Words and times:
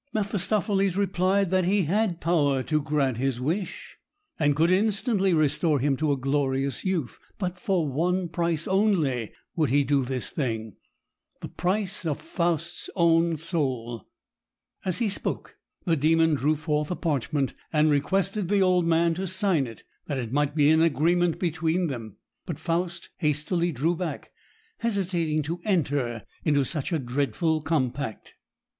Mephistopheles 0.13 0.97
replied 0.97 1.51
that 1.51 1.65
he 1.65 1.83
had 1.83 2.19
power 2.19 2.63
to 2.63 2.81
grant 2.81 3.17
his 3.17 3.39
wish, 3.39 3.97
and 4.39 4.55
could 4.55 4.71
instantly 4.71 5.31
restore 5.31 5.77
him 5.77 5.95
to 5.97 6.11
a 6.11 6.17
glorious 6.17 6.83
youth; 6.83 7.19
but 7.37 7.59
for 7.59 7.87
one 7.87 8.27
price 8.27 8.67
only 8.67 9.31
would 9.55 9.69
he 9.69 9.83
do 9.83 10.03
this 10.03 10.31
thing 10.31 10.75
the 11.41 11.49
price 11.49 12.03
of 12.03 12.19
Faust's 12.19 12.89
own 12.95 13.37
soul! 13.37 14.07
As 14.83 14.97
he 14.97 15.07
spoke, 15.07 15.57
the 15.85 15.95
Demon 15.95 16.33
drew 16.33 16.55
forth 16.55 16.89
a 16.89 16.95
parchment, 16.95 17.53
and 17.71 17.91
requested 17.91 18.47
the 18.49 18.59
old 18.59 18.87
man 18.87 19.13
to 19.13 19.27
sign 19.27 19.67
it, 19.67 19.83
that 20.07 20.17
it 20.17 20.33
might 20.33 20.55
be 20.55 20.71
an 20.71 20.81
agreement 20.81 21.37
between 21.37 21.89
them; 21.89 22.17
but 22.47 22.57
Faust 22.57 23.09
hastily 23.17 23.71
drew 23.71 23.95
back, 23.95 24.31
hesitating 24.79 25.43
to 25.43 25.61
enter 25.63 26.23
into 26.43 26.63
such 26.63 26.91
a 26.91 26.97
dreadful 26.97 27.61
compact. 27.61 28.33